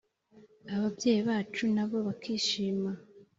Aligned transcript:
ababyeyi 0.75 1.21
bacu 1.29 1.63
nabo 1.75 1.97
bakishima 2.07 2.91